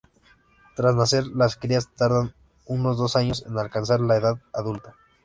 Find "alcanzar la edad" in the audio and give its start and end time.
3.59-4.39